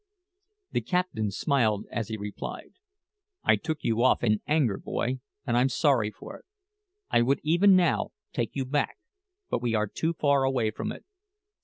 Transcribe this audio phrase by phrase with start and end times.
[0.71, 2.73] The captain smiled as he replied,
[3.43, 6.45] "I took you off in anger, boy, and I'm sorry for it.
[7.11, 8.97] I would even now take you back,
[9.51, 11.05] but we are too far away from it.